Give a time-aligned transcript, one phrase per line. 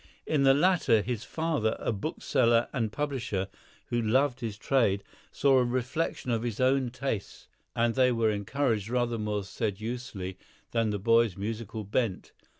[0.25, 3.47] In the latter his father, a bookseller and publisher,
[3.89, 8.89] who loved his trade, saw a reflection of his own tastes, and they were encouraged
[8.89, 10.39] rather more sedulously
[10.71, 12.31] than the boy's musical bent.